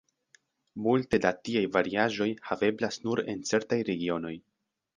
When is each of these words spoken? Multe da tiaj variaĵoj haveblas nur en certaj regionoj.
Multe 0.85 1.19
da 1.25 1.31
tiaj 1.49 1.63
variaĵoj 1.75 2.29
haveblas 2.49 2.99
nur 3.05 3.25
en 3.35 3.47
certaj 3.53 3.81
regionoj. 3.93 4.37